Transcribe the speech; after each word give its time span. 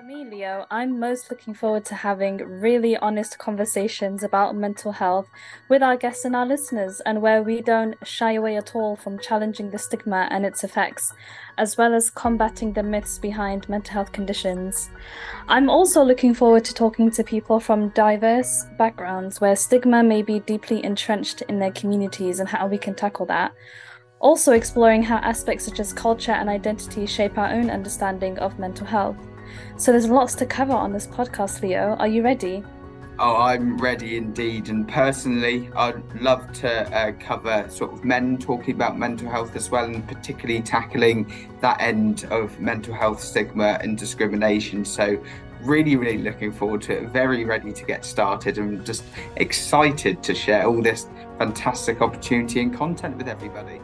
For 0.00 0.06
me, 0.06 0.24
Leo, 0.24 0.64
I'm 0.70 0.98
most 0.98 1.30
looking 1.30 1.52
forward 1.52 1.84
to 1.86 1.94
having 1.94 2.38
really 2.38 2.96
honest 2.96 3.36
conversations 3.36 4.22
about 4.22 4.56
mental 4.56 4.92
health 4.92 5.28
with 5.68 5.82
our 5.82 5.94
guests 5.94 6.24
and 6.24 6.34
our 6.34 6.46
listeners, 6.46 7.02
and 7.04 7.20
where 7.20 7.42
we 7.42 7.60
don't 7.60 7.94
shy 8.02 8.32
away 8.32 8.56
at 8.56 8.74
all 8.74 8.96
from 8.96 9.18
challenging 9.18 9.68
the 9.68 9.78
stigma 9.78 10.26
and 10.30 10.46
its 10.46 10.64
effects, 10.64 11.12
as 11.58 11.76
well 11.76 11.92
as 11.92 12.08
combating 12.08 12.72
the 12.72 12.82
myths 12.82 13.18
behind 13.18 13.68
mental 13.68 13.92
health 13.92 14.10
conditions. 14.10 14.88
I'm 15.48 15.68
also 15.68 16.02
looking 16.02 16.32
forward 16.32 16.64
to 16.64 16.72
talking 16.72 17.10
to 17.10 17.22
people 17.22 17.60
from 17.60 17.90
diverse 17.90 18.64
backgrounds 18.78 19.38
where 19.38 19.54
stigma 19.54 20.02
may 20.02 20.22
be 20.22 20.40
deeply 20.40 20.82
entrenched 20.82 21.42
in 21.42 21.58
their 21.58 21.72
communities 21.72 22.40
and 22.40 22.48
how 22.48 22.66
we 22.66 22.78
can 22.78 22.94
tackle 22.94 23.26
that. 23.26 23.52
Also, 24.20 24.52
exploring 24.52 25.02
how 25.02 25.16
aspects 25.16 25.66
such 25.66 25.78
as 25.78 25.92
culture 25.92 26.32
and 26.32 26.48
identity 26.48 27.04
shape 27.04 27.36
our 27.36 27.50
own 27.50 27.68
understanding 27.68 28.38
of 28.38 28.58
mental 28.58 28.86
health. 28.86 29.29
So 29.76 29.92
there's 29.92 30.08
lots 30.08 30.34
to 30.36 30.46
cover 30.46 30.72
on 30.72 30.92
this 30.92 31.06
podcast, 31.06 31.62
Leo. 31.62 31.96
Are 31.98 32.08
you 32.08 32.22
ready? 32.22 32.62
Oh, 33.22 33.36
I'm 33.36 33.76
ready 33.76 34.16
indeed. 34.16 34.70
And 34.70 34.88
personally, 34.88 35.68
I'd 35.76 36.02
love 36.22 36.50
to 36.54 36.96
uh, 36.96 37.12
cover 37.20 37.68
sort 37.68 37.92
of 37.92 38.02
men 38.02 38.38
talking 38.38 38.74
about 38.74 38.98
mental 38.98 39.28
health 39.28 39.56
as 39.56 39.70
well, 39.70 39.84
and 39.84 40.06
particularly 40.08 40.62
tackling 40.62 41.30
that 41.60 41.78
end 41.82 42.24
of 42.30 42.58
mental 42.58 42.94
health 42.94 43.22
stigma 43.22 43.78
and 43.82 43.98
discrimination. 43.98 44.86
So, 44.86 45.22
really, 45.60 45.96
really 45.96 46.22
looking 46.22 46.50
forward 46.50 46.80
to 46.82 46.94
it. 46.96 47.10
Very 47.10 47.44
ready 47.44 47.72
to 47.72 47.84
get 47.84 48.06
started 48.06 48.56
and 48.56 48.86
just 48.86 49.04
excited 49.36 50.22
to 50.22 50.34
share 50.34 50.66
all 50.66 50.80
this 50.80 51.06
fantastic 51.38 52.00
opportunity 52.00 52.62
and 52.62 52.74
content 52.74 53.18
with 53.18 53.28
everybody. 53.28 53.82